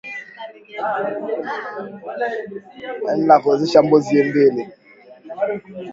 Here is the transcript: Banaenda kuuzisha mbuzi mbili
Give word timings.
Banaenda 3.03 3.35
kuuzisha 3.41 3.79
mbuzi 3.85 4.23
mbili 4.27 4.63